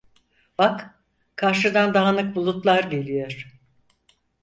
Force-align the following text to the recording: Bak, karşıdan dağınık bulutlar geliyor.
Bak, 0.57 1.03
karşıdan 1.35 1.93
dağınık 1.93 2.35
bulutlar 2.35 2.83
geliyor. 2.83 3.53